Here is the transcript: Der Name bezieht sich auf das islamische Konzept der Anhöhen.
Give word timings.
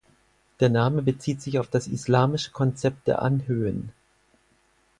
Der 0.59 0.69
Name 0.69 1.03
bezieht 1.03 1.43
sich 1.43 1.59
auf 1.59 1.67
das 1.67 1.85
islamische 1.85 2.49
Konzept 2.49 3.05
der 3.07 3.21
Anhöhen. 3.21 3.91